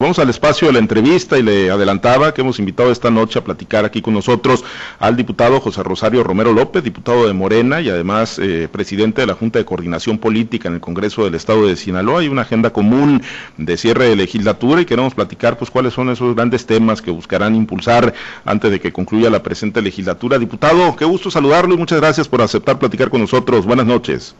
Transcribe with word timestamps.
Vamos 0.00 0.20
al 0.20 0.30
espacio 0.30 0.68
de 0.68 0.74
la 0.74 0.78
entrevista 0.78 1.36
y 1.38 1.42
le 1.42 1.72
adelantaba 1.72 2.32
que 2.32 2.42
hemos 2.42 2.60
invitado 2.60 2.92
esta 2.92 3.10
noche 3.10 3.40
a 3.40 3.42
platicar 3.42 3.84
aquí 3.84 4.00
con 4.00 4.14
nosotros 4.14 4.64
al 5.00 5.16
diputado 5.16 5.58
José 5.58 5.82
Rosario 5.82 6.22
Romero 6.22 6.52
López, 6.52 6.84
diputado 6.84 7.26
de 7.26 7.32
Morena 7.32 7.80
y 7.80 7.88
además 7.88 8.38
eh, 8.38 8.68
presidente 8.70 9.22
de 9.22 9.26
la 9.26 9.34
Junta 9.34 9.58
de 9.58 9.64
Coordinación 9.64 10.18
Política 10.18 10.68
en 10.68 10.74
el 10.74 10.80
Congreso 10.80 11.24
del 11.24 11.34
Estado 11.34 11.66
de 11.66 11.74
Sinaloa. 11.74 12.20
Hay 12.20 12.28
una 12.28 12.42
agenda 12.42 12.70
común 12.70 13.22
de 13.56 13.76
cierre 13.76 14.08
de 14.08 14.14
legislatura 14.14 14.82
y 14.82 14.84
queremos 14.84 15.16
platicar 15.16 15.58
pues 15.58 15.68
cuáles 15.68 15.94
son 15.94 16.10
esos 16.10 16.36
grandes 16.36 16.64
temas 16.64 17.02
que 17.02 17.10
buscarán 17.10 17.56
impulsar 17.56 18.14
antes 18.44 18.70
de 18.70 18.78
que 18.78 18.92
concluya 18.92 19.30
la 19.30 19.42
presente 19.42 19.82
legislatura. 19.82 20.38
Diputado, 20.38 20.94
qué 20.94 21.06
gusto 21.06 21.28
saludarlo 21.28 21.74
y 21.74 21.76
muchas 21.76 22.00
gracias 22.00 22.28
por 22.28 22.40
aceptar 22.40 22.78
platicar 22.78 23.10
con 23.10 23.20
nosotros. 23.20 23.66
Buenas 23.66 23.86
noches. 23.86 24.36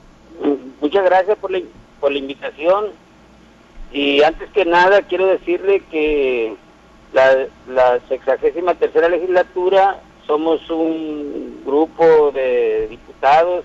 Muchas 0.80 1.04
gracias 1.04 1.36
por 1.38 1.50
la, 1.50 1.58
por 1.98 2.12
la 2.12 2.18
invitación 2.18 3.07
y 3.92 4.22
antes 4.22 4.50
que 4.50 4.64
nada 4.64 5.02
quiero 5.02 5.26
decirle 5.26 5.82
que 5.90 6.54
la, 7.12 7.46
la 7.68 8.00
sexagésima 8.08 8.74
tercera 8.74 9.08
legislatura 9.08 10.00
somos 10.26 10.68
un 10.70 11.62
grupo 11.64 12.30
de 12.32 12.86
diputados, 12.88 13.64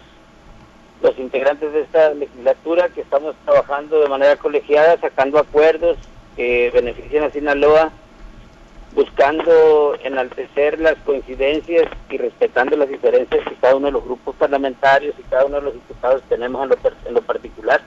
los 1.01 1.19
integrantes 1.19 1.73
de 1.73 1.81
esta 1.81 2.13
legislatura, 2.13 2.87
que 2.87 3.01
estamos 3.01 3.35
trabajando 3.43 3.99
de 3.99 4.07
manera 4.07 4.37
colegiada, 4.37 4.97
sacando 4.99 5.37
acuerdos 5.37 5.97
que 6.37 6.71
beneficien 6.73 7.23
a 7.23 7.29
Sinaloa, 7.29 7.91
buscando 8.95 9.95
enaltecer 10.03 10.79
las 10.79 10.95
coincidencias 10.99 11.87
y 12.09 12.17
respetando 12.17 12.77
las 12.77 12.87
diferencias 12.87 13.43
que 13.45 13.55
cada 13.55 13.75
uno 13.75 13.87
de 13.87 13.93
los 13.93 14.03
grupos 14.05 14.35
parlamentarios 14.35 15.15
y 15.19 15.23
cada 15.23 15.45
uno 15.45 15.57
de 15.57 15.63
los 15.63 15.73
diputados 15.73 16.21
tenemos 16.29 16.63
en 16.63 16.69
lo, 16.69 16.77
en 17.07 17.13
lo 17.13 17.21
particular. 17.21 17.81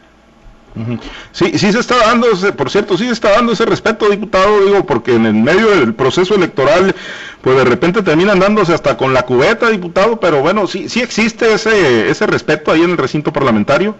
Sí, 1.32 1.58
sí 1.58 1.72
se 1.72 1.78
está 1.78 1.96
dando, 1.96 2.28
por 2.56 2.70
cierto, 2.70 2.98
sí 2.98 3.06
se 3.06 3.12
está 3.12 3.30
dando 3.32 3.52
ese 3.52 3.64
respeto, 3.64 4.10
diputado, 4.10 4.64
digo, 4.64 4.84
porque 4.84 5.14
en 5.14 5.24
el 5.24 5.34
medio 5.34 5.70
del 5.70 5.94
proceso 5.94 6.34
electoral, 6.34 6.94
pues 7.40 7.56
de 7.56 7.64
repente 7.64 8.02
terminan 8.02 8.40
dándose 8.40 8.74
hasta 8.74 8.96
con 8.96 9.14
la 9.14 9.24
cubeta, 9.24 9.70
diputado, 9.70 10.20
pero 10.20 10.42
bueno, 10.42 10.66
sí, 10.66 10.88
sí 10.88 11.00
existe 11.00 11.54
ese, 11.54 12.10
ese 12.10 12.26
respeto 12.26 12.72
ahí 12.72 12.82
en 12.82 12.90
el 12.90 12.98
recinto 12.98 13.32
parlamentario. 13.32 13.94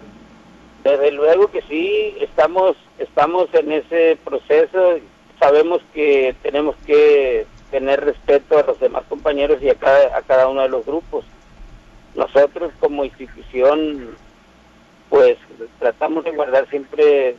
Desde 0.83 1.11
luego 1.11 1.49
que 1.49 1.61
sí, 1.63 2.15
estamos, 2.21 2.77
estamos 2.99 3.47
en 3.53 3.71
ese 3.71 4.17
proceso, 4.23 4.99
sabemos 5.39 5.81
que 5.93 6.35
tenemos 6.43 6.75
que 6.85 7.47
tener 7.71 8.05
respeto 8.05 8.59
a 8.59 8.63
los 8.63 8.79
demás 8.79 9.03
compañeros 9.09 9.61
y 9.61 9.69
a 9.69 9.75
cada, 9.75 10.15
a 10.17 10.21
cada 10.21 10.47
uno 10.47 10.61
de 10.61 10.69
los 10.69 10.85
grupos. 10.85 11.25
Nosotros 12.15 12.71
como 12.79 13.03
institución 13.03 14.15
tratamos 16.07 16.23
de 16.23 16.31
guardar 16.31 16.69
siempre 16.69 17.35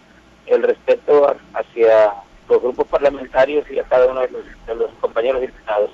el 0.46 0.62
respeto 0.62 1.34
hacia 1.54 2.12
los 2.50 2.62
grupos 2.62 2.86
parlamentarios 2.88 3.64
y 3.70 3.78
a 3.78 3.84
cada 3.84 4.06
uno 4.06 4.20
de 4.20 4.28
los, 4.28 4.42
de 4.66 4.74
los 4.74 4.90
compañeros 5.00 5.40
diputados. 5.40 5.90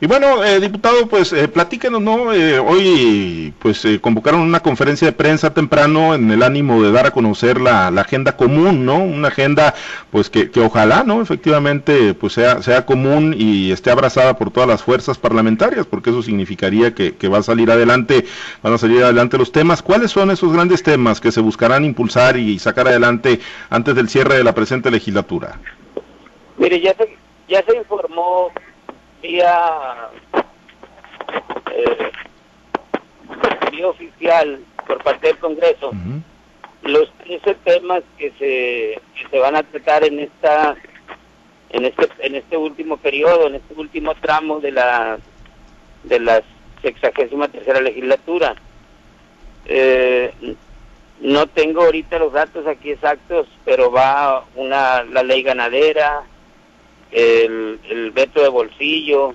Y 0.00 0.06
bueno, 0.06 0.44
eh, 0.44 0.60
diputado, 0.60 1.06
pues 1.06 1.32
eh, 1.32 1.48
platíquenos, 1.48 2.02
¿no? 2.02 2.32
Eh, 2.32 2.58
hoy 2.58 3.54
pues 3.60 3.84
eh, 3.84 4.00
convocaron 4.00 4.40
una 4.40 4.60
conferencia 4.60 5.06
de 5.06 5.12
prensa 5.12 5.54
temprano 5.54 6.14
en 6.14 6.30
el 6.30 6.42
ánimo 6.42 6.82
de 6.82 6.90
dar 6.90 7.06
a 7.06 7.12
conocer 7.12 7.60
la, 7.60 7.90
la 7.90 8.00
agenda 8.02 8.36
común, 8.36 8.84
¿no? 8.84 8.98
Una 8.98 9.28
agenda 9.28 9.74
pues 10.10 10.28
que, 10.28 10.50
que, 10.50 10.60
ojalá, 10.60 11.04
¿no? 11.04 11.22
Efectivamente 11.22 12.14
pues 12.14 12.32
sea, 12.32 12.62
sea 12.62 12.84
común 12.84 13.34
y 13.38 13.70
esté 13.70 13.90
abrazada 13.90 14.36
por 14.36 14.50
todas 14.50 14.68
las 14.68 14.82
fuerzas 14.82 15.16
parlamentarias, 15.18 15.86
porque 15.86 16.10
eso 16.10 16.22
significaría 16.22 16.92
que, 16.94 17.14
que 17.14 17.28
va 17.28 17.38
a 17.38 17.42
salir 17.42 17.70
adelante, 17.70 18.26
van 18.62 18.72
a 18.74 18.78
salir 18.78 19.02
adelante 19.02 19.38
los 19.38 19.52
temas. 19.52 19.82
¿Cuáles 19.82 20.10
son 20.10 20.30
esos 20.30 20.52
grandes 20.52 20.82
temas 20.82 21.20
que 21.20 21.32
se 21.32 21.40
buscarán 21.40 21.84
impulsar 21.84 22.36
y 22.36 22.58
sacar 22.58 22.88
adelante 22.88 23.40
antes 23.70 23.94
del 23.94 24.08
cierre 24.08 24.36
de 24.36 24.44
la 24.44 24.54
presente 24.54 24.90
legislatura? 24.90 25.58
Mire, 26.58 26.80
ya 26.80 26.92
se, 26.96 27.16
ya 27.48 27.64
se 27.64 27.76
informó 27.76 28.50
vía, 29.22 30.08
eh, 31.72 32.10
vía 33.70 33.88
oficial 33.88 34.60
por 34.86 35.02
parte 35.02 35.28
del 35.28 35.38
Congreso 35.38 35.92
los 36.82 37.12
13 37.24 37.54
temas 37.64 38.02
que 38.16 38.30
se, 38.38 39.00
que 39.14 39.28
se 39.30 39.38
van 39.38 39.56
a 39.56 39.62
tratar 39.62 40.04
en 40.04 40.20
esta 40.20 40.76
en 41.70 41.84
este 41.84 42.08
en 42.20 42.34
este 42.34 42.56
último 42.56 42.96
periodo, 42.96 43.46
en 43.46 43.56
este 43.56 43.74
último 43.74 44.14
tramo 44.14 44.60
de 44.60 44.72
la 44.72 45.18
de 46.04 46.20
la 46.20 46.42
sexagésima 46.82 47.48
tercera 47.48 47.80
legislatura. 47.80 48.54
Eh, 49.66 50.32
no 51.20 51.46
tengo 51.48 51.82
ahorita 51.82 52.18
los 52.18 52.32
datos 52.32 52.66
aquí 52.66 52.92
exactos, 52.92 53.48
pero 53.64 53.90
va 53.90 54.44
una 54.54 55.02
la 55.02 55.22
ley 55.22 55.42
ganadera, 55.42 56.22
el, 57.10 57.80
el 57.88 58.10
veto 58.10 58.42
de 58.42 58.48
bolsillo, 58.48 59.34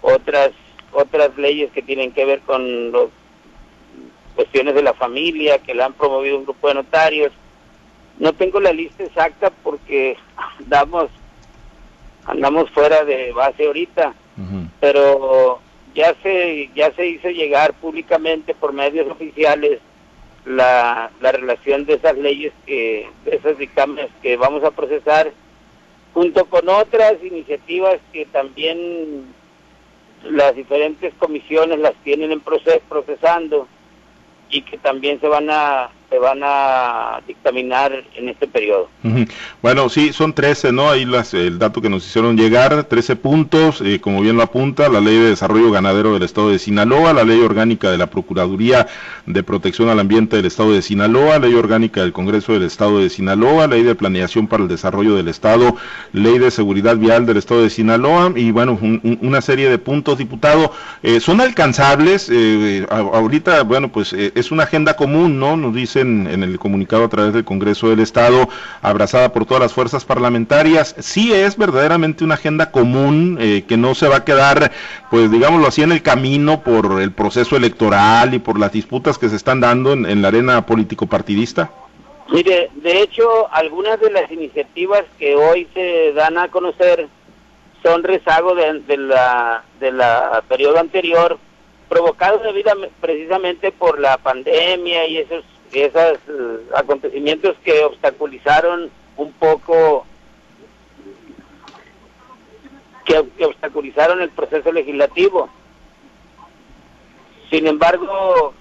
otras 0.00 0.52
otras 0.92 1.36
leyes 1.36 1.70
que 1.72 1.82
tienen 1.82 2.12
que 2.12 2.24
ver 2.24 2.40
con 2.40 2.92
las 2.92 3.08
cuestiones 4.34 4.74
de 4.74 4.82
la 4.82 4.94
familia 4.94 5.58
que 5.58 5.74
la 5.74 5.86
han 5.86 5.92
promovido 5.92 6.38
un 6.38 6.44
grupo 6.44 6.68
de 6.68 6.74
notarios. 6.74 7.32
No 8.18 8.32
tengo 8.32 8.60
la 8.60 8.72
lista 8.72 9.04
exacta 9.04 9.50
porque 9.50 10.16
andamos 10.58 11.10
andamos 12.24 12.70
fuera 12.70 13.04
de 13.04 13.32
base 13.32 13.66
ahorita, 13.66 14.14
pero 14.80 15.60
ya 15.94 16.14
se 16.22 16.70
ya 16.74 16.92
se 16.92 17.06
hizo 17.06 17.28
llegar 17.28 17.74
públicamente 17.74 18.54
por 18.54 18.72
medios 18.72 19.10
oficiales 19.10 19.80
la, 20.44 21.10
la 21.20 21.32
relación 21.32 21.84
de 21.84 21.94
esas 21.94 22.16
leyes 22.16 22.52
que 22.66 23.08
de 23.24 23.36
esos 23.36 23.58
dictámenes 23.58 24.10
que 24.22 24.36
vamos 24.36 24.62
a 24.64 24.70
procesar 24.70 25.32
junto 26.14 26.44
con 26.46 26.68
otras 26.68 27.14
iniciativas 27.22 27.98
que 28.12 28.26
también 28.26 29.34
las 30.24 30.54
diferentes 30.56 31.14
comisiones 31.14 31.78
las 31.78 31.94
tienen 32.02 32.32
en 32.32 32.40
proceso, 32.40 32.80
procesando 32.88 33.68
y 34.50 34.62
que 34.62 34.78
también 34.78 35.20
se 35.20 35.28
van 35.28 35.48
a 35.50 35.90
se 36.10 36.18
van 36.18 36.40
a 36.42 37.20
dictaminar 37.26 37.92
en 38.14 38.28
este 38.30 38.46
periodo. 38.46 38.88
Bueno, 39.60 39.88
sí, 39.90 40.12
son 40.12 40.32
13, 40.32 40.72
¿no? 40.72 40.88
Ahí 40.88 41.04
las, 41.04 41.34
el 41.34 41.58
dato 41.58 41.82
que 41.82 41.90
nos 41.90 42.06
hicieron 42.06 42.36
llegar, 42.36 42.84
13 42.84 43.16
puntos, 43.16 43.82
eh, 43.82 44.00
como 44.00 44.22
bien 44.22 44.36
lo 44.36 44.42
apunta, 44.42 44.88
la 44.88 45.00
Ley 45.00 45.18
de 45.18 45.28
Desarrollo 45.28 45.70
Ganadero 45.70 46.14
del 46.14 46.22
Estado 46.22 46.50
de 46.50 46.58
Sinaloa, 46.58 47.12
la 47.12 47.24
Ley 47.24 47.40
Orgánica 47.40 47.90
de 47.90 47.98
la 47.98 48.06
Procuraduría 48.06 48.86
de 49.26 49.42
Protección 49.42 49.90
al 49.90 50.00
Ambiente 50.00 50.36
del 50.36 50.46
Estado 50.46 50.72
de 50.72 50.80
Sinaloa, 50.80 51.38
Ley 51.38 51.54
Orgánica 51.54 52.00
del 52.00 52.12
Congreso 52.12 52.54
del 52.54 52.62
Estado 52.62 53.00
de 53.00 53.10
Sinaloa, 53.10 53.66
Ley 53.66 53.82
de 53.82 53.94
Planeación 53.94 54.46
para 54.46 54.62
el 54.62 54.68
Desarrollo 54.68 55.14
del 55.14 55.28
Estado, 55.28 55.76
Ley 56.12 56.38
de 56.38 56.50
Seguridad 56.50 56.96
Vial 56.96 57.26
del 57.26 57.36
Estado 57.36 57.62
de 57.62 57.70
Sinaloa, 57.70 58.32
y 58.34 58.50
bueno, 58.50 58.78
una 59.20 59.42
serie 59.42 59.68
de 59.68 59.78
puntos, 59.78 60.16
diputado, 60.16 60.72
eh, 61.02 61.20
son 61.20 61.42
alcanzables, 61.42 62.30
eh, 62.32 62.86
ahorita, 62.88 63.62
bueno, 63.64 63.90
pues 63.92 64.14
es 64.14 64.50
una 64.50 64.62
agenda 64.62 64.96
común, 64.96 65.38
¿no? 65.38 65.56
Nos 65.56 65.74
dice 65.74 65.97
en, 66.00 66.26
el 66.26 66.58
comunicado 66.58 67.04
a 67.04 67.08
través 67.08 67.32
del 67.32 67.44
Congreso 67.44 67.88
del 67.88 68.00
Estado, 68.00 68.48
abrazada 68.82 69.32
por 69.32 69.46
todas 69.46 69.62
las 69.62 69.72
fuerzas 69.72 70.04
parlamentarias, 70.04 70.94
sí 70.98 71.32
es 71.32 71.56
verdaderamente 71.56 72.24
una 72.24 72.34
agenda 72.34 72.70
común 72.70 73.38
eh, 73.40 73.64
que 73.66 73.76
no 73.76 73.94
se 73.94 74.08
va 74.08 74.16
a 74.16 74.24
quedar, 74.24 74.72
pues 75.10 75.30
digámoslo 75.30 75.68
así, 75.68 75.82
en 75.82 75.92
el 75.92 76.02
camino 76.02 76.62
por 76.62 77.00
el 77.00 77.12
proceso 77.12 77.56
electoral 77.56 78.34
y 78.34 78.38
por 78.38 78.58
las 78.58 78.72
disputas 78.72 79.18
que 79.18 79.28
se 79.28 79.36
están 79.36 79.60
dando 79.60 79.92
en, 79.92 80.22
la 80.22 80.28
arena 80.28 80.66
político-partidista? 80.66 81.70
Mire, 82.30 82.70
de 82.74 83.02
hecho, 83.02 83.48
algunas 83.52 84.00
de 84.00 84.10
las 84.10 84.30
iniciativas 84.30 85.04
que 85.18 85.34
hoy 85.36 85.66
se 85.72 86.12
dan 86.12 86.36
a 86.36 86.48
conocer 86.48 87.08
son 87.82 88.02
rezago 88.02 88.54
de, 88.54 88.96
la, 88.96 89.64
de 89.80 89.92
la 89.92 90.42
periodo 90.48 90.78
anterior, 90.78 91.38
provocados 91.88 92.42
precisamente 93.00 93.72
por 93.72 93.98
la 93.98 94.18
pandemia 94.18 95.06
y 95.06 95.18
esos 95.18 95.44
esos 95.72 96.18
eh, 96.28 96.68
acontecimientos 96.74 97.56
que 97.64 97.84
obstaculizaron 97.84 98.90
un 99.16 99.32
poco 99.32 100.06
que, 103.04 103.44
obstaculizaron 103.44 104.20
el 104.20 104.30
proceso 104.30 104.70
legislativo. 104.72 105.48
Sin 107.50 107.66
embargo, 107.66 108.52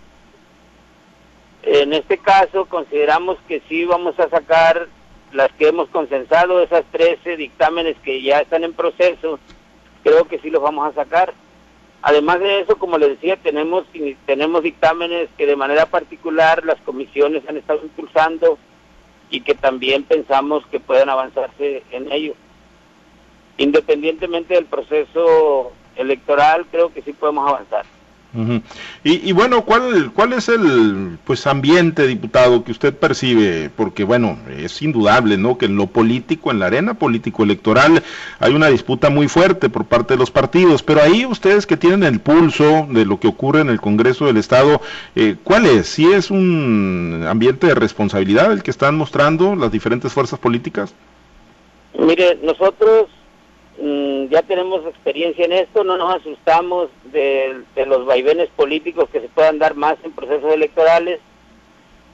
en 1.63 1.93
este 1.93 2.17
caso 2.17 2.65
consideramos 2.65 3.37
que 3.47 3.61
sí 3.67 3.83
vamos 3.85 4.17
a 4.19 4.29
sacar 4.29 4.87
las 5.33 5.51
que 5.53 5.67
hemos 5.67 5.89
consensado, 5.89 6.61
esas 6.61 6.85
13 6.91 7.35
dictámenes 7.35 7.97
que 7.99 8.21
ya 8.21 8.39
están 8.39 8.63
en 8.63 8.73
proceso, 8.73 9.39
creo 10.03 10.25
que 10.25 10.39
sí 10.39 10.49
los 10.49 10.61
vamos 10.61 10.87
a 10.87 10.93
sacar. 10.93 11.33
Además 12.01 12.39
de 12.39 12.61
eso, 12.61 12.77
como 12.77 12.97
les 12.97 13.09
decía, 13.09 13.37
tenemos, 13.37 13.85
tenemos 14.25 14.63
dictámenes 14.63 15.29
que 15.37 15.45
de 15.45 15.55
manera 15.55 15.87
particular 15.87 16.63
las 16.63 16.79
comisiones 16.81 17.43
han 17.47 17.57
estado 17.57 17.81
impulsando 17.83 18.57
y 19.29 19.41
que 19.41 19.55
también 19.55 20.03
pensamos 20.03 20.65
que 20.67 20.79
pueden 20.79 21.09
avanzarse 21.09 21.83
en 21.91 22.11
ello. 22.11 22.33
Independientemente 23.57 24.53
del 24.53 24.65
proceso 24.65 25.73
electoral, 25.95 26.67
creo 26.71 26.93
que 26.93 27.01
sí 27.01 27.13
podemos 27.13 27.49
avanzar. 27.49 27.85
Y, 29.03 29.31
bueno, 29.31 29.63
¿cuál, 29.63 30.11
¿cuál 30.13 30.33
es 30.33 30.49
el 30.49 31.17
pues 31.23 31.47
ambiente, 31.47 32.05
diputado, 32.05 32.63
que 32.63 32.71
usted 32.71 32.93
percibe? 32.93 33.71
Porque 33.75 34.03
bueno, 34.03 34.37
es 34.57 34.81
indudable, 34.81 35.37
¿no? 35.37 35.57
Que 35.57 35.65
en 35.65 35.75
lo 35.75 35.87
político, 35.87 36.51
en 36.51 36.59
la 36.59 36.67
arena 36.67 36.93
político-electoral, 36.93 38.03
hay 38.39 38.53
una 38.53 38.67
disputa 38.67 39.09
muy 39.09 39.27
fuerte 39.27 39.69
por 39.69 39.85
parte 39.85 40.13
de 40.13 40.19
los 40.19 40.29
partidos, 40.29 40.83
pero 40.83 41.01
ahí 41.01 41.25
ustedes 41.25 41.65
que 41.65 41.77
tienen 41.77 42.03
el 42.03 42.19
pulso 42.19 42.87
de 42.91 43.05
lo 43.05 43.19
que 43.19 43.27
ocurre 43.27 43.61
en 43.61 43.69
el 43.69 43.81
Congreso 43.81 44.25
del 44.25 44.37
Estado, 44.37 44.81
eh, 45.15 45.35
¿cuál 45.43 45.65
es? 45.65 45.87
¿Si 45.87 46.05
es 46.11 46.29
un 46.29 47.25
ambiente 47.27 47.67
de 47.67 47.75
responsabilidad 47.75 48.51
el 48.51 48.61
que 48.61 48.71
están 48.71 48.97
mostrando 48.97 49.55
las 49.55 49.71
diferentes 49.71 50.13
fuerzas 50.13 50.39
políticas? 50.39 50.93
Mire, 51.97 52.37
nosotros 52.43 53.07
Mm, 53.79 54.29
ya 54.29 54.41
tenemos 54.41 54.85
experiencia 54.85 55.45
en 55.45 55.51
esto, 55.51 55.83
no 55.83 55.97
nos 55.97 56.15
asustamos 56.15 56.89
de, 57.05 57.63
los 57.85 58.05
vaivenes 58.05 58.49
políticos 58.55 59.07
que 59.11 59.21
se 59.21 59.29
puedan 59.29 59.59
dar 59.59 59.75
más 59.75 59.97
en 60.03 60.11
procesos 60.13 60.51
electorales. 60.51 61.19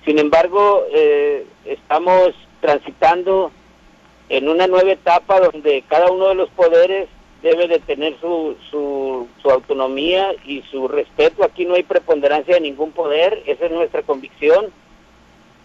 Sin 0.03 0.19
embargo, 0.19 0.83
eh, 0.93 1.45
estamos 1.63 2.33
transitando 2.59 3.51
en 4.27 4.49
una 4.49 4.67
nueva 4.67 4.91
etapa 4.91 5.39
donde 5.39 5.83
cada 5.87 6.11
uno 6.11 6.29
de 6.29 6.35
los 6.35 6.49
poderes 6.49 7.07
debe 7.41 7.67
de 7.67 7.79
tener 7.79 8.17
su, 8.19 8.55
su, 8.69 9.27
su 9.41 9.49
autonomía 9.49 10.33
y 10.45 10.63
su 10.63 10.87
respeto. 10.89 11.43
Aquí 11.43 11.65
no 11.65 11.75
hay 11.75 11.83
preponderancia 11.83 12.55
de 12.55 12.61
ningún 12.61 12.91
poder, 12.91 13.41
esa 13.45 13.65
es 13.65 13.71
nuestra 13.71 14.01
convicción 14.01 14.71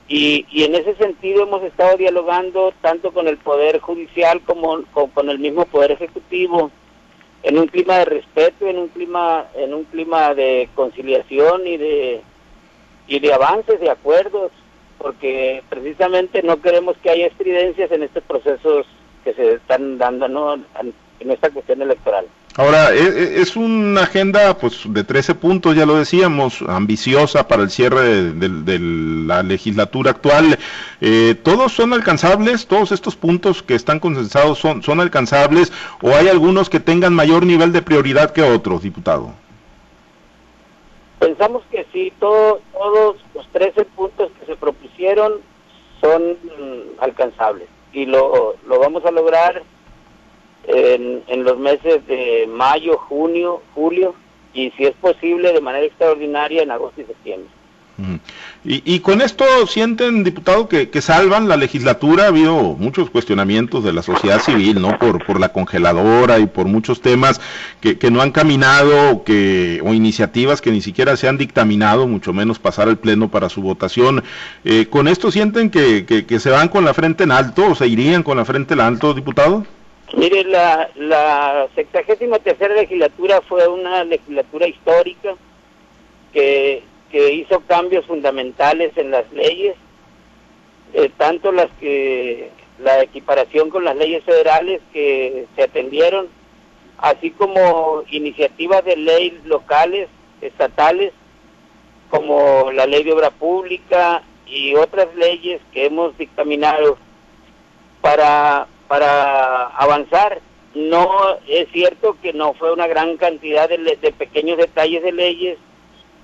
y, 0.08 0.46
y, 0.50 0.64
en 0.64 0.75
ese 0.75 0.94
sentido 0.96 1.43
hemos 1.43 1.62
estado 1.62 1.96
dialogando 1.96 2.72
tanto 2.81 3.12
con 3.12 3.28
el 3.28 3.37
Poder 3.37 3.78
Judicial 3.81 4.40
como, 4.40 4.82
con 4.93 5.28
el 5.28 5.38
mismo 5.38 5.66
Poder 5.66 5.93
Ejecutivo 5.93 6.70
en 7.43 7.58
un 7.58 7.66
clima 7.66 7.99
de 7.99 8.05
respeto, 8.06 8.66
en 8.66 8.78
un 8.78 8.88
clima, 8.88 9.46
en 9.55 9.75
un 9.75 9.84
clima 9.84 10.34
de 10.34 10.69
conciliación 10.75 11.66
y 11.66 11.76
de, 11.76 12.22
y 13.06 13.20
de 13.20 13.32
avances, 13.32 13.81
de 13.81 13.90
acuerdos, 13.90 14.50
porque 14.99 15.62
precisamente 15.69 16.43
no 16.43 16.61
queremos 16.61 16.96
que 16.99 17.11
haya 17.11 17.26
estridencias 17.26 17.93
en 17.93 18.02
estos 18.02 18.25
procesos 18.25 18.87
que 19.25 19.34
se 19.34 19.54
están 19.54 19.99
dando 19.99 20.26
¿no? 20.28 20.54
en 20.54 21.31
esta 21.31 21.50
cuestión 21.50 21.82
electoral. 21.82 22.26
Ahora, 22.58 22.93
e, 22.93 22.99
e, 22.99 23.40
es 23.40 23.55
una 23.55 24.02
agenda 24.02 24.58
pues 24.58 24.82
de 24.93 25.05
13 25.05 25.37
puntos, 25.37 25.76
ya 25.76 25.87
lo 25.87 25.94
decíamos, 25.94 26.60
ambiciosa 26.66 27.46
para 27.46 27.62
el 27.62 27.70
cierre 27.70 28.32
de, 28.32 28.78
la 28.81 29.44
legislatura 29.44 30.10
actual. 30.10 30.58
Eh, 31.00 31.37
¿Todos 31.44 31.70
son 31.70 31.93
alcanzables? 31.93 32.66
¿Todos 32.66 32.90
estos 32.90 33.14
puntos 33.14 33.62
que 33.62 33.76
están 33.76 34.00
consensados 34.00 34.58
son, 34.58 34.82
son 34.82 34.99
alcanzables? 34.99 35.72
¿O 36.02 36.16
hay 36.16 36.26
algunos 36.26 36.69
que 36.69 36.81
tengan 36.81 37.14
mayor 37.14 37.46
nivel 37.46 37.70
de 37.70 37.81
prioridad 37.81 38.32
que 38.32 38.43
otros, 38.43 38.82
diputado? 38.82 39.31
Pensamos 41.20 41.62
que 41.70 41.87
sí, 41.93 42.12
todos 42.19 42.61
los 43.37 43.46
13 43.52 43.84
puntos 43.84 44.32
que 44.40 44.46
se 44.46 44.56
propusieron 44.56 45.34
son 46.00 46.32
mm, 46.32 47.00
alcanzables 47.02 47.69
y 47.93 48.04
lo, 48.06 48.56
lo 48.66 48.81
vamos 48.81 49.04
a 49.04 49.12
lograr 49.12 49.62
en, 50.69 51.44
los 51.44 51.59
meses 51.59 52.06
de 52.06 52.47
mayo, 52.47 52.99
junio, 52.99 53.62
julio 53.75 54.15
y 54.53 54.70
si 54.73 54.85
es 54.85 54.94
posible 54.97 55.53
de 55.53 55.61
manera 55.61 55.87
extraordinaria 55.87 56.62
en 56.62 56.70
agosto 56.70 57.00
y 57.00 57.05
septiembre. 57.05 57.50
Y, 58.65 58.82
y, 58.85 59.00
con 59.00 59.20
esto 59.20 59.44
sienten, 59.67 60.23
diputado, 60.23 60.69
que, 60.69 60.88
que, 60.88 61.03
salvan 61.03 61.49
la 61.49 61.56
legislatura. 61.56 62.25
Ha 62.25 62.29
habido 62.29 62.55
muchos 62.79 63.11
cuestionamientos 63.11 63.82
de 63.82 63.93
la 63.93 64.03
sociedad 64.03 64.41
civil, 64.41 64.81
¿no? 64.81 64.97
Por, 65.00 65.26
por 65.26 65.41
la 65.41 65.53
congeladora 65.53 66.38
y 66.38 66.47
por 66.47 66.67
muchos 66.67 67.00
temas 67.00 67.41
que, 67.81 67.99
que 67.99 68.12
no 68.12 68.23
han 68.23 68.31
caminado 68.31 69.25
que, 69.25 69.81
o 69.85 69.94
iniciativas 69.94 70.61
que 70.61 70.71
ni 70.71 70.81
siquiera 70.81 71.17
se 71.17 71.26
han 71.26 71.38
dictaminado, 71.38 72.06
mucho 72.06 72.32
menos 72.32 72.61
pasar 72.61 72.88
al 72.88 72.99
Pleno 72.99 73.31
para 73.31 73.49
su 73.49 73.62
votación. 73.62 74.23
Eh, 74.64 74.87
¿Con 74.88 75.09
esto 75.09 75.32
sienten 75.32 75.69
que, 75.69 76.05
que 76.06 76.38
se 76.38 76.50
van 76.50 76.69
con 76.69 76.85
la 76.85 76.94
frente 76.94 77.25
en 77.25 77.32
alto 77.32 77.67
o 77.67 77.75
se 77.75 77.88
irían 77.88 78.23
con 78.23 78.37
la 78.37 78.44
frente 78.44 78.75
en 78.75 78.81
alto, 78.81 79.12
diputado? 79.12 79.67
Mire, 80.16 80.44
la, 80.44 80.90
la 80.96 81.69
sexagésima 81.75 82.38
tercera 82.38 82.75
legislatura 82.75 83.43
fue 83.43 83.69
una 83.69 84.05
legislatura 84.05 84.66
histórica 84.66 85.37
que, 86.32 86.82
que 87.10 87.34
hizo 87.34 87.60
cambios 87.60 88.06
fundamentales 88.06 88.96
en 88.96 89.10
las 89.10 89.31
leyes, 89.32 89.76
eh, 90.94 91.10
tanto 91.19 91.52
las 91.52 91.69
que 91.78 92.50
la 92.78 93.02
equiparación 93.02 93.69
con 93.69 93.84
las 93.84 93.96
leyes 93.96 94.25
federales 94.25 94.81
que 94.93 95.46
se 95.55 95.62
atendieron, 95.62 96.28
así 96.96 97.31
como 97.31 98.02
iniciativas 98.11 98.84
de 98.84 98.96
ley 98.96 99.38
locales, 99.44 100.08
estatales, 100.40 101.12
como 102.08 102.72
la 102.72 102.87
ley 102.87 103.02
de 103.04 103.12
obra 103.12 103.31
pública 103.31 104.22
y 104.46 104.75
otras 104.75 105.14
leyes 105.16 105.61
que 105.72 105.87
hemos 105.87 106.16
dictaminado 106.16 106.96
para 108.00 108.66
para 108.88 109.67
avanzar. 109.67 110.40
No 110.75 111.38
es 111.46 111.69
cierto 111.73 112.17
que 112.20 112.32
no 112.32 112.55
fue 112.55 112.73
una 112.73 112.87
gran 112.87 113.17
cantidad 113.17 113.69
de, 113.69 114.12
pequeños 114.17 114.58
detalles 114.58 115.02
de 115.02 115.12
leyes, 115.12 115.58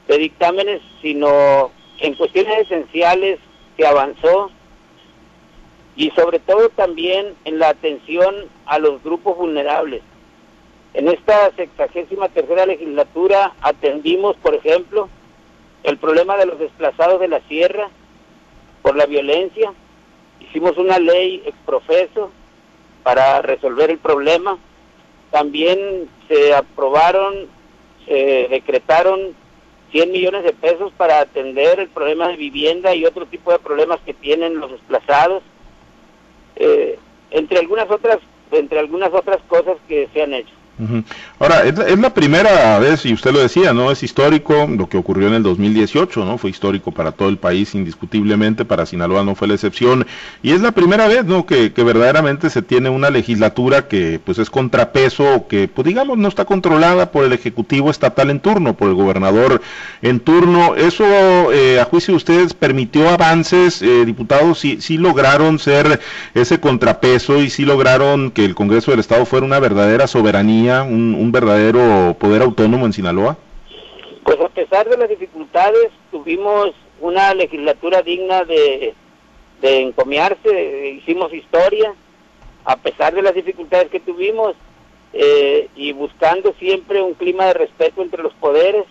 de 0.09 0.19
dictámenes, 0.19 0.81
sino 1.01 1.71
en 1.99 2.15
cuestiones 2.15 2.59
esenciales 2.61 3.39
se 3.77 3.87
avanzó 3.87 4.51
y 5.97 6.11
sobre 6.11 6.41
todo 6.41 6.69
también 6.71 7.35
en 7.45 7.59
la 7.59 7.69
atención 7.69 8.35
a 8.67 8.79
los 8.79 9.03
grupos 9.03 9.37
vulnerables. 9.37 10.03
En 10.93 11.09
esta 11.09 11.51
sexagésima 11.57 12.29
tercera 12.29 12.67
legislatura 12.67 13.55
atendimos, 13.61 14.37
por 14.37 14.55
ejemplo, 14.55 15.09
el 15.83 15.99
problema 15.99 16.37
de 16.37 16.47
los 16.47 16.59
desplazados 16.59 17.21
de 17.21 17.29
la 17.29 17.41
sierra 17.49 17.89
por 18.83 18.97
la 18.97 19.07
violencia. 19.07 19.73
Hicimos 20.41 20.77
una 20.77 20.99
ley 20.99 21.43
exprofeso 21.47 22.31
para 23.05 23.41
resolver 23.43 23.91
el 23.91 23.99
problema. 23.99 24.59
También 25.31 26.09
se 26.27 26.55
aprobaron, 26.55 27.47
se 28.07 28.49
decretaron 28.51 29.37
100 29.93 30.11
millones 30.11 30.43
de 30.43 30.53
pesos 30.53 30.93
para 30.97 31.21
atender 31.21 31.79
el 31.79 31.89
problema 31.89 32.29
de 32.29 32.37
vivienda 32.37 32.93
y 32.97 33.05
otro 33.05 33.27
tipo 33.27 33.53
de 33.53 33.61
problemas 33.61 34.01
que 34.05 34.15
tienen 34.15 34.59
los 34.59 34.73
desplazados, 34.73 35.45
eh, 36.57 36.99
entre 37.31 37.61
algunas 37.61 37.89
otras 37.89 38.19
entre 38.51 38.79
algunas 38.79 39.13
otras 39.13 39.41
cosas 39.49 39.77
que 39.89 40.09
se 40.13 40.23
han 40.23 40.35
hecho. 40.35 40.53
Ahora, 41.39 41.63
es 41.63 41.99
la, 41.99 42.13
primera 42.13 42.79
vez, 42.81 43.07
y 43.07 43.13
usted 43.13 43.33
lo 43.33 43.39
decía, 43.39 43.73
¿no? 43.73 43.93
Es 43.93 44.03
histórico 44.03 44.67
lo 44.67 44.89
que 44.89 44.97
ocurrió 44.97 45.29
en 45.29 45.35
el 45.35 45.43
2018, 45.45 46.25
¿no? 46.25 46.37
Fue 46.37 46.51
histórico 46.51 46.91
para 46.91 47.13
todo 47.13 47.29
el 47.29 47.39
país, 47.39 47.75
indiscutiblemente, 47.77 48.65
para 48.65 48.85
Sinaloa 48.85 49.23
no 49.23 49.37
fue 49.37 49.47
la 49.47 49.55
excepción, 49.55 50.05
y 50.43 50.51
es 50.51 50.63
la 50.63 50.73
primera 50.73 51.07
vez, 51.07 51.25
¿no? 51.25 51.47
Que, 51.47 51.73
verdaderamente 51.85 52.51
se 52.51 52.63
tiene 52.63 52.89
una 52.89 53.11
legislatura 53.11 53.87
que, 53.87 54.21
pues, 54.25 54.39
es 54.39 54.51
contrapeso, 54.51 55.47
que, 55.49 55.69
pues, 55.69 55.87
digamos, 55.87 56.19
no 56.19 56.29
está 56.29 56.45
controlada 56.45 57.13
por 57.13 57.25
el 57.25 57.33
Ejecutivo 57.33 57.91
Estatal 57.91 58.31
en 58.31 58.41
turno, 58.41 58.75
por 58.75 58.89
el 58.89 58.95
gobernador 58.95 59.61
en 60.03 60.19
turno. 60.19 60.75
Eso, 60.75 61.05
eh, 61.53 61.79
a 61.79 61.85
juicio 61.85 62.13
de 62.13 62.17
ustedes, 62.17 62.55
permitió 62.55 63.11
avances, 63.11 63.81
eh, 63.83 64.05
diputados, 64.05 64.59
sí, 64.59 64.79
sí 64.81 64.99
lograron 64.99 65.59
ser 65.59 66.01
ese 66.35 66.59
contrapeso 66.59 67.41
y 67.43 67.51
sí 67.51 67.65
lograron 67.65 68.31
que 68.31 68.45
el 68.45 68.55
Congreso 68.55 68.91
del 68.91 69.01
Estado 69.01 69.27
fuera 69.27 69.47
una 69.47 69.61
verdadera 69.61 70.07
soberanía 70.07 70.64
un, 70.71 71.31
verdadero 71.33 72.17
poder 72.19 72.43
autónomo 72.43 72.87
en 72.87 72.93
Sinaloa? 72.93 73.37
Pues 74.25 74.41
a 74.41 74.49
pesar 74.49 74.89
de 74.89 74.97
las 74.97 75.09
dificultades, 75.09 75.91
tuvimos 76.11 76.73
una 77.01 77.35
legislatura 77.35 78.03
digna 78.03 78.45
de, 78.45 78.95
de 79.61 79.81
encomiarse, 79.81 80.91
hicimos 80.99 81.33
historia, 81.33 81.95
a 82.65 82.77
pesar 82.77 83.15
de 83.15 83.23
las 83.23 83.35
dificultades 83.35 83.91
que 83.91 84.01
tuvimos, 84.01 84.55
eh, 85.13 85.69
y 85.77 85.93
buscando 85.93 86.55
siempre 86.59 87.01
un 87.01 87.15
clima 87.15 87.45
de 87.47 87.55
respeto 87.55 88.03
entre 88.03 88.23
los 88.23 88.35
poderes, 88.35 88.85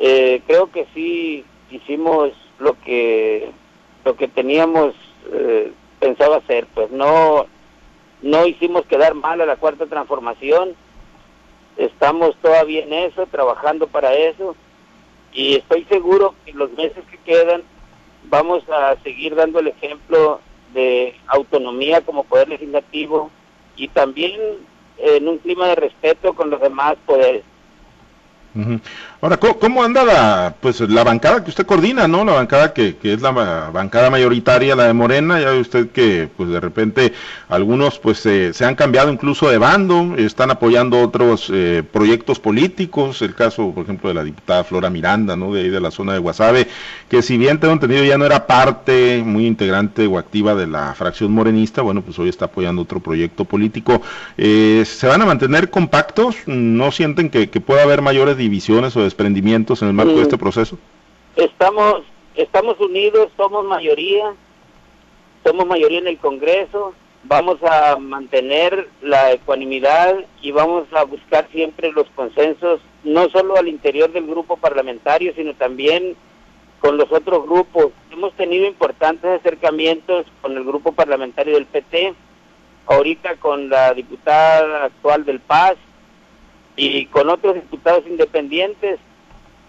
eh, 0.00 0.42
creo 0.48 0.70
que 0.72 0.86
sí 0.94 1.44
hicimos 1.70 2.32
lo 2.58 2.78
que 2.80 3.50
lo 4.04 4.16
que 4.16 4.26
teníamos 4.26 4.94
eh, 5.32 5.72
pensado 6.00 6.34
hacer, 6.34 6.66
pues 6.74 6.90
no 6.90 7.46
no 8.22 8.46
hicimos 8.46 8.86
quedar 8.86 9.14
mal 9.14 9.40
a 9.40 9.46
la 9.46 9.56
cuarta 9.56 9.86
transformación, 9.86 10.74
estamos 11.76 12.36
todavía 12.36 12.84
en 12.84 12.92
eso, 12.92 13.26
trabajando 13.26 13.86
para 13.86 14.14
eso, 14.14 14.56
y 15.32 15.56
estoy 15.56 15.84
seguro 15.84 16.34
que 16.44 16.52
en 16.52 16.58
los 16.58 16.72
meses 16.72 17.04
que 17.10 17.18
quedan 17.18 17.62
vamos 18.24 18.68
a 18.70 18.96
seguir 19.02 19.34
dando 19.34 19.60
el 19.60 19.68
ejemplo 19.68 20.40
de 20.72 21.14
autonomía 21.28 22.00
como 22.00 22.24
poder 22.24 22.48
legislativo 22.48 23.30
y 23.76 23.88
también 23.88 24.40
en 24.98 25.28
un 25.28 25.38
clima 25.38 25.68
de 25.68 25.74
respeto 25.76 26.34
con 26.34 26.50
los 26.50 26.60
demás 26.60 26.96
poderes. 27.04 27.44
Ahora, 29.22 29.38
¿cómo, 29.38 29.82
anda 29.82 30.04
la, 30.04 30.54
pues, 30.60 30.78
la 30.80 31.02
bancada 31.02 31.42
que 31.42 31.48
usted 31.48 31.64
coordina, 31.64 32.06
no? 32.06 32.22
La 32.22 32.34
bancada 32.34 32.74
que, 32.74 32.96
que, 32.96 33.14
es 33.14 33.22
la 33.22 33.30
bancada 33.30 34.10
mayoritaria, 34.10 34.76
la 34.76 34.88
de 34.88 34.92
Morena, 34.92 35.40
ya 35.40 35.52
ve 35.52 35.60
usted 35.60 35.88
que, 35.88 36.28
pues, 36.36 36.50
de 36.50 36.60
repente 36.60 37.14
algunos, 37.48 37.98
pues, 37.98 38.18
se 38.18 38.64
han 38.64 38.74
cambiado 38.74 39.10
incluso 39.10 39.48
de 39.48 39.56
bando, 39.56 40.14
están 40.18 40.50
apoyando 40.50 41.00
otros 41.00 41.50
eh, 41.50 41.82
proyectos 41.90 42.38
políticos, 42.40 43.22
el 43.22 43.34
caso, 43.34 43.72
por 43.72 43.84
ejemplo, 43.84 44.08
de 44.10 44.14
la 44.14 44.22
diputada 44.22 44.64
Flora 44.64 44.90
Miranda, 44.90 45.34
¿no? 45.34 45.54
De 45.54 45.62
ahí 45.62 45.70
de 45.70 45.80
la 45.80 45.90
zona 45.90 46.12
de 46.12 46.18
Guasave, 46.18 46.68
que 47.08 47.22
si 47.22 47.38
bien 47.38 47.58
tengo 47.58 47.72
entendido 47.72 48.04
ya 48.04 48.18
no 48.18 48.26
era 48.26 48.46
parte 48.46 49.22
muy 49.24 49.46
integrante 49.46 50.06
o 50.06 50.18
activa 50.18 50.54
de 50.54 50.66
la 50.66 50.94
fracción 50.94 51.32
morenista, 51.32 51.80
bueno, 51.80 52.02
pues 52.02 52.18
hoy 52.18 52.28
está 52.28 52.46
apoyando 52.46 52.82
otro 52.82 53.00
proyecto 53.00 53.46
político. 53.46 54.02
Eh, 54.36 54.84
¿Se 54.86 55.06
van 55.06 55.22
a 55.22 55.26
mantener 55.26 55.70
compactos? 55.70 56.36
¿No 56.44 56.92
sienten 56.92 57.30
que, 57.30 57.48
que 57.48 57.60
pueda 57.62 57.82
haber 57.82 58.02
mayores 58.02 58.36
divisiones 58.36 58.94
o 58.96 59.05
desprendimientos 59.06 59.82
en 59.82 59.88
el 59.88 59.94
marco 59.94 60.14
de 60.14 60.22
este 60.22 60.38
proceso? 60.38 60.78
Estamos, 61.36 62.02
estamos 62.34 62.78
unidos, 62.80 63.28
somos 63.36 63.64
mayoría, 63.64 64.34
somos 65.44 65.66
mayoría 65.66 65.98
en 65.98 66.08
el 66.08 66.18
Congreso, 66.18 66.92
vamos 67.24 67.58
a 67.62 67.96
mantener 67.96 68.88
la 69.02 69.32
ecuanimidad 69.32 70.16
y 70.42 70.52
vamos 70.52 70.86
a 70.92 71.04
buscar 71.04 71.48
siempre 71.50 71.92
los 71.92 72.06
consensos, 72.14 72.80
no 73.04 73.28
solo 73.30 73.56
al 73.56 73.68
interior 73.68 74.12
del 74.12 74.26
grupo 74.26 74.56
parlamentario, 74.56 75.32
sino 75.34 75.54
también 75.54 76.16
con 76.80 76.96
los 76.96 77.10
otros 77.10 77.44
grupos. 77.44 77.88
Hemos 78.10 78.32
tenido 78.34 78.66
importantes 78.66 79.40
acercamientos 79.40 80.26
con 80.42 80.56
el 80.56 80.64
grupo 80.64 80.92
parlamentario 80.92 81.54
del 81.54 81.66
PT, 81.66 82.14
ahorita 82.86 83.36
con 83.36 83.68
la 83.68 83.92
diputada 83.94 84.84
actual 84.84 85.24
del 85.24 85.40
Paz, 85.40 85.76
y 86.76 87.06
con 87.06 87.30
otros 87.30 87.54
diputados 87.54 88.04
independientes 88.06 89.00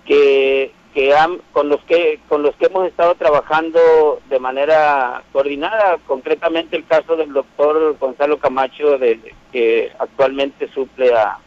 que, 0.06 0.72
que 0.94 1.16
han, 1.16 1.38
con 1.54 1.70
los 1.70 1.82
que 1.84 2.20
con 2.28 2.44
los 2.44 2.56
que 2.56 2.66
hemos 2.66 2.88
estado 2.88 3.16
trabajando 3.16 4.20
de 4.30 4.40
manera 4.40 5.24
coordinada 5.32 6.00
concretamente 6.06 6.76
el 6.76 6.86
caso 6.86 7.16
del 7.16 7.34
doctor 7.34 7.98
Gonzalo 8.00 8.38
Camacho 8.40 8.98
de, 8.98 9.20
que 9.52 9.92
actualmente 10.00 10.70
suple 10.74 11.14
a 11.14 11.40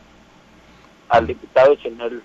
al 1.09 1.27
diputado 1.27 1.75
Chenel 1.77 2.23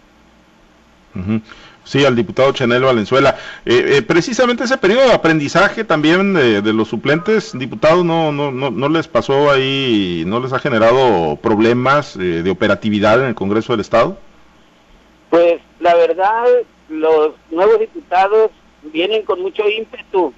Sí, 1.85 2.03
al 2.03 2.15
diputado 2.15 2.51
Chanel 2.51 2.83
Valenzuela. 2.83 3.37
Eh, 3.63 3.97
eh, 3.97 4.01
precisamente 4.01 4.63
ese 4.63 4.77
periodo 4.77 5.05
de 5.05 5.13
aprendizaje 5.13 5.83
también 5.83 6.33
de, 6.33 6.73
los 6.73 6.87
suplentes, 6.87 7.57
diputados, 7.57 8.03
no, 8.03 8.31
no, 8.31 8.51
no, 8.51 8.71
no, 8.71 8.89
les 8.89 9.07
pasó 9.07 9.51
ahí, 9.51 10.23
no 10.25 10.39
les 10.39 10.51
ha 10.51 10.59
generado 10.59 11.35
problemas 11.37 12.15
eh, 12.15 12.41
de 12.41 12.49
operatividad 12.49 13.21
en 13.21 13.27
el 13.27 13.35
Congreso 13.35 13.73
del 13.73 13.81
Estado. 13.81 14.17
Pues 15.29 15.61
la 15.79 15.93
verdad, 15.93 16.45
los 16.89 17.33
nuevos 17.51 17.79
diputados 17.79 18.49
vienen 18.81 19.23
con 19.23 19.41
mucho 19.41 19.69
ímpetu. 19.69 20.33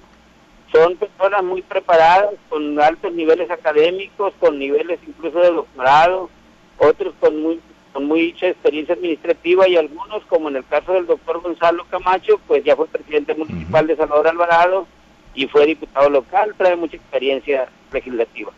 Son 0.70 0.96
personas 0.96 1.42
muy 1.42 1.62
preparadas, 1.62 2.34
con 2.50 2.78
altos 2.78 3.14
niveles 3.14 3.50
académicos, 3.50 4.34
con 4.38 4.58
niveles 4.58 5.00
incluso 5.06 5.40
de 5.40 5.50
doctorado, 5.50 6.28
otros 6.76 7.14
con 7.20 7.42
muy 7.42 7.58
con 7.92 8.06
mucha 8.06 8.48
experiencia 8.48 8.94
administrativa 8.94 9.68
y 9.68 9.76
algunos, 9.76 10.24
como 10.26 10.48
en 10.48 10.56
el 10.56 10.64
caso 10.64 10.92
del 10.92 11.06
doctor 11.06 11.40
Gonzalo 11.40 11.84
Camacho, 11.90 12.40
pues 12.46 12.64
ya 12.64 12.76
fue 12.76 12.86
presidente 12.86 13.34
municipal 13.34 13.86
de 13.86 13.96
Salvador 13.96 14.28
Alvarado 14.28 14.86
y 15.34 15.46
fue 15.46 15.66
diputado 15.66 16.10
local, 16.10 16.54
trae 16.56 16.76
mucha 16.76 16.96
experiencia 16.96 17.68
legislativa. 17.92 18.52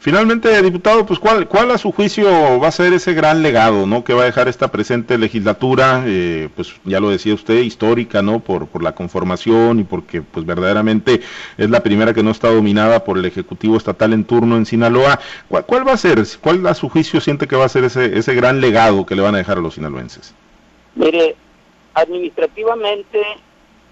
Finalmente, 0.00 0.60
diputado, 0.62 1.06
pues 1.06 1.20
¿cuál, 1.20 1.46
cuál 1.46 1.70
a 1.70 1.78
su 1.78 1.92
juicio 1.92 2.58
va 2.58 2.68
a 2.68 2.72
ser 2.72 2.92
ese 2.92 3.14
gran 3.14 3.42
legado, 3.42 3.86
¿no? 3.86 4.02
Que 4.02 4.12
va 4.12 4.22
a 4.22 4.26
dejar 4.26 4.48
esta 4.48 4.68
presente 4.72 5.16
legislatura, 5.16 6.02
eh, 6.06 6.48
pues 6.56 6.74
ya 6.84 6.98
lo 6.98 7.10
decía 7.10 7.34
usted, 7.34 7.62
histórica, 7.62 8.20
¿no? 8.20 8.40
Por, 8.40 8.66
por 8.66 8.82
la 8.82 8.96
conformación 8.96 9.78
y 9.78 9.84
porque, 9.84 10.22
pues 10.22 10.44
verdaderamente 10.44 11.20
es 11.56 11.70
la 11.70 11.82
primera 11.84 12.12
que 12.12 12.24
no 12.24 12.32
está 12.32 12.50
dominada 12.50 13.04
por 13.04 13.16
el 13.16 13.24
Ejecutivo 13.26 13.76
Estatal 13.76 14.12
en 14.12 14.24
turno 14.24 14.56
en 14.56 14.66
Sinaloa. 14.66 15.20
¿Cuál, 15.48 15.64
cuál 15.66 15.86
va 15.86 15.92
a 15.92 15.96
ser, 15.96 16.20
cuál 16.40 16.66
a 16.66 16.74
su 16.74 16.88
juicio 16.88 17.20
siente 17.20 17.46
que 17.46 17.56
va 17.56 17.64
a 17.64 17.68
ser 17.68 17.84
ese, 17.84 18.18
ese 18.18 18.34
gran 18.34 18.60
legado 18.60 19.06
que 19.06 19.14
le 19.14 19.22
van 19.22 19.36
a 19.36 19.38
dejar 19.38 19.58
a 19.58 19.60
los 19.60 19.74
sinaloenses? 19.74 20.34
Mire, 20.96 21.36
administrativamente 21.94 23.22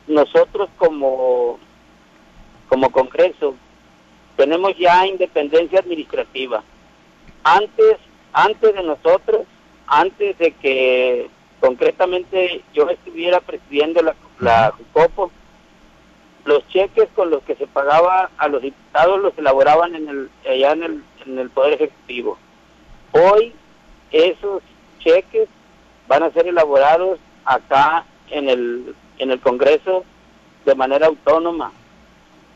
nosotros 0.08 0.68
como, 0.76 1.58
como 2.68 2.90
Congreso 2.90 3.54
tenemos 4.36 4.76
ya 4.78 5.06
independencia 5.06 5.80
administrativa. 5.80 6.62
Antes, 7.42 7.96
antes 8.32 8.74
de 8.74 8.82
nosotros, 8.82 9.46
antes 9.86 10.38
de 10.38 10.52
que 10.52 11.30
concretamente 11.60 12.62
yo 12.74 12.88
estuviera 12.88 13.40
presidiendo 13.40 14.02
la, 14.02 14.14
la 14.38 14.74
los 16.44 16.68
cheques 16.68 17.08
con 17.14 17.30
los 17.30 17.42
que 17.42 17.56
se 17.56 17.66
pagaba 17.66 18.30
a 18.38 18.48
los 18.48 18.62
diputados 18.62 19.20
los 19.20 19.36
elaboraban 19.36 19.96
en 19.96 20.08
el, 20.08 20.30
allá 20.48 20.72
en 20.72 20.82
el, 20.84 21.04
en 21.24 21.38
el 21.38 21.50
Poder 21.50 21.74
Ejecutivo. 21.74 22.38
Hoy 23.12 23.52
esos 24.12 24.62
cheques 25.00 25.48
van 26.06 26.22
a 26.22 26.30
ser 26.30 26.46
elaborados 26.46 27.18
acá 27.44 28.04
en 28.30 28.48
el, 28.48 28.94
en 29.18 29.32
el 29.32 29.40
Congreso 29.40 30.04
de 30.64 30.74
manera 30.74 31.06
autónoma. 31.08 31.72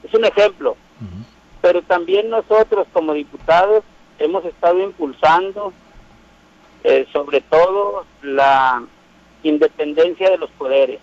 Es 0.05 0.15
un 0.15 0.25
ejemplo 0.25 0.77
pero 1.61 1.83
también 1.83 2.31
nosotros 2.31 2.87
como 2.93 3.13
diputados 3.13 3.85
hemos 4.19 4.45
estado 4.45 4.81
impulsando 4.81 5.73
eh, 6.85 7.07
sobre 7.13 7.41
todo 7.43 8.05
la 8.23 8.83
independencia 9.43 10.31
de 10.31 10.39
los 10.39 10.51
poderes. 10.51 11.01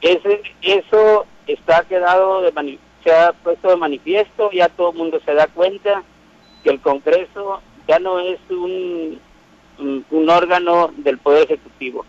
Ese, 0.00 0.42
eso 0.62 1.26
está 1.46 1.82
quedado 1.84 2.42
de 2.42 2.78
se 3.02 3.12
ha 3.12 3.32
puesto 3.32 3.68
de 3.68 3.76
manifiesto, 3.76 4.50
ya 4.52 4.68
todo 4.68 4.90
el 4.90 4.96
mundo 4.98 5.20
se 5.24 5.34
da 5.34 5.46
cuenta 5.46 6.02
que 6.62 6.70
el 6.70 6.80
Congreso 6.80 7.60
ya 7.86 7.98
no 8.00 8.18
es 8.18 8.38
un, 8.50 9.20
un 9.78 10.30
órgano 10.30 10.90
del 10.96 11.18
Poder 11.18 11.44
Ejecutivo, 11.44 12.04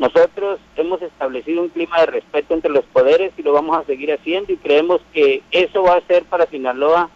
nosotros 0.00 0.58
hemos 0.76 1.02
establecido 1.02 1.60
un 1.60 1.68
clima 1.68 2.00
de 2.00 2.06
respeto 2.06 2.54
entre 2.54 2.70
los 2.70 2.86
poderes 2.86 3.32
y 3.36 3.42
lo 3.42 3.52
vamos 3.52 3.76
a 3.76 3.84
seguir 3.84 4.10
haciendo 4.10 4.50
y 4.50 4.56
creemos 4.56 5.02
que 5.12 5.42
eso 5.50 5.82
va 5.82 5.96
a 5.96 6.06
ser 6.06 6.24
para 6.24 6.46
Sinaloa 6.46 7.10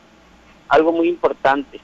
algo 0.69 0.93
muy 0.93 1.09
importante. 1.09 1.81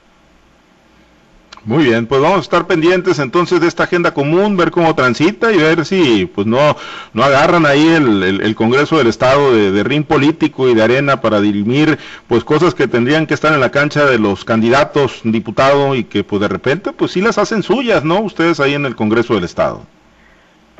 Muy 1.65 1.85
bien, 1.85 2.05
pues 2.05 2.21
vamos 2.21 2.37
a 2.37 2.41
estar 2.41 2.67
pendientes 2.67 3.17
entonces 3.17 3.59
de 3.59 3.67
esta 3.67 3.85
agenda 3.85 4.13
común, 4.13 4.57
ver 4.57 4.69
cómo 4.69 4.93
transita 4.93 5.51
y 5.51 5.57
ver 5.57 5.85
si 5.85 6.27
pues 6.27 6.45
no, 6.45 6.77
no 7.13 7.23
agarran 7.23 7.65
ahí 7.65 7.87
el, 7.87 8.55
Congreso 8.55 8.99
del 8.99 9.07
Estado 9.07 9.55
de, 9.55 9.71
de 9.71 9.83
ring 9.83 10.05
político 10.05 10.69
y 10.69 10.75
de 10.75 10.83
arena 10.83 11.19
para 11.19 11.41
dirimir 11.41 11.97
pues 12.27 12.43
cosas 12.43 12.75
que 12.75 12.87
tendrían 12.87 13.25
que 13.25 13.33
estar 13.33 13.53
en 13.53 13.59
la 13.59 13.71
cancha 13.71 14.05
de 14.05 14.19
los 14.19 14.45
candidatos 14.45 15.21
diputados 15.23 15.97
y 15.97 16.03
que 16.03 16.23
pues 16.23 16.41
de 16.41 16.47
repente 16.47 16.93
pues 16.93 17.11
sí 17.13 17.21
las 17.21 17.39
hacen 17.39 17.63
suyas, 17.63 18.03
¿no? 18.03 18.21
Ustedes 18.21 18.59
ahí 18.59 18.75
en 18.75 18.85
el 18.85 18.95
Congreso 18.95 19.33
del 19.33 19.45
Estado. 19.45 19.83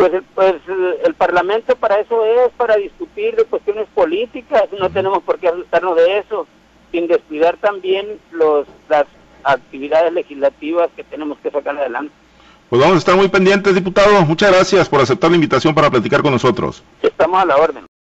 Pues, 0.02 0.24
pues 0.34 0.56
el 1.06 1.14
Parlamento 1.14 1.76
para 1.76 2.00
eso 2.00 2.26
es, 2.26 2.52
para 2.58 2.76
discutir 2.76 3.36
de 3.36 3.44
cuestiones 3.44 3.88
políticas, 3.94 4.64
no 4.80 4.90
tenemos 4.90 5.22
por 5.22 5.38
qué 5.38 5.50
asustarnos 5.50 5.96
de 5.96 6.18
eso, 6.18 6.48
sin 6.92 7.08
descuidar 7.08 7.58
también 7.58 8.20
los, 8.32 8.68
las 8.90 9.06
actividades 9.44 10.12
legislativas 10.12 10.90
que 10.96 11.04
tenemos 11.04 11.38
que 11.38 11.52
sacar 11.52 11.78
adelante. 11.78 12.12
Pues 12.68 12.82
vamos 12.82 12.96
a 12.96 12.98
estar 12.98 13.16
muy 13.16 13.28
pendientes, 13.28 13.76
diputado. 13.76 14.24
Muchas 14.24 14.52
gracias 14.52 14.90
por 14.90 15.02
aceptar 15.02 15.30
la 15.30 15.36
invitación 15.36 15.76
para 15.76 15.92
platicar 15.92 16.24
con 16.24 16.32
nosotros. 16.32 16.84
Estamos 17.04 17.40
a 17.40 17.46
la 17.46 17.58
orden. 17.58 17.91